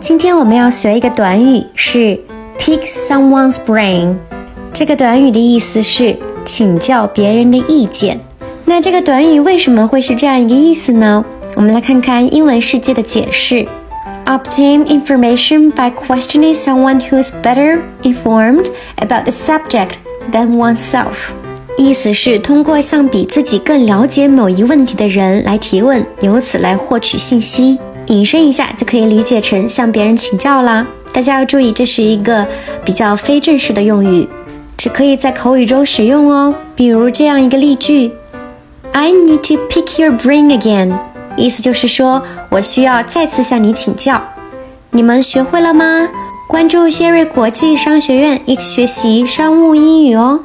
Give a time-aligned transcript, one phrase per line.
[0.00, 2.18] 今天我们要学一个短语，是
[2.58, 4.16] pick someone's brain。
[4.72, 8.18] 这个短语的意思是请教别人的意见。
[8.64, 11.22] 那这个短语为什么会是这样一个意思呢？
[11.54, 13.66] 我们来看看英文世界的解释
[14.24, 19.96] ：obtain information by questioning someone who is better informed about the subject
[20.32, 21.32] than oneself。
[21.76, 27.78] 意思是通过向比自己更了解某一问题的人来提问，由此来获取信息。
[28.10, 30.84] 引申一下，就可以理解成向别人请教啦。
[31.12, 32.44] 大家要注意，这是一个
[32.84, 34.28] 比较非正式的用语，
[34.76, 36.52] 只可以在口语中使用哦。
[36.74, 38.10] 比如这样一个例句
[38.90, 40.92] ：I need to pick your brain again。
[41.36, 42.20] 意思就是说
[42.50, 44.20] 我需要再次向你请教。
[44.90, 46.08] 你们学会了吗？
[46.48, 50.40] 关注谢瑞国际商学院，一起学习商务英语哦。